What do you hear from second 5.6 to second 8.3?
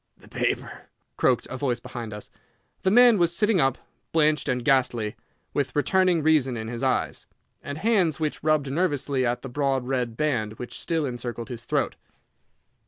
returning reason in his eyes, and hands